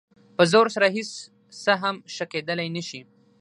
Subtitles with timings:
[0.35, 1.11] په زور سره هېڅ
[1.63, 3.01] څه هم ښه کېدلی نه شي.